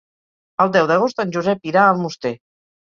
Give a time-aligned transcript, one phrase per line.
[0.65, 2.35] El deu d'agost en Josep irà a Almoster.